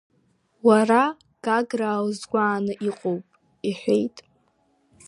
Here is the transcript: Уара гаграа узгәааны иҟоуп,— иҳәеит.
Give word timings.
Уара 0.67 1.03
гаграа 1.43 1.99
узгәааны 2.05 2.73
иҟоуп,— 2.89 3.25
иҳәеит. 3.69 4.17